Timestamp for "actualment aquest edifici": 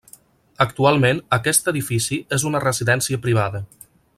0.63-2.19